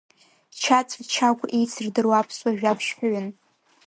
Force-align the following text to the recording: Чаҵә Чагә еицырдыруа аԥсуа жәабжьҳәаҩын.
Чаҵә 0.61 0.95
Чагә 1.11 1.43
еицырдыруа 1.57 2.15
аԥсуа 2.19 2.57
жәабжьҳәаҩын. 2.57 3.27